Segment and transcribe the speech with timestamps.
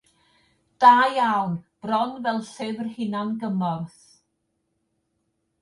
[0.81, 1.53] Da iawn,
[1.85, 4.03] bron fel llyfr hunan-gymorth.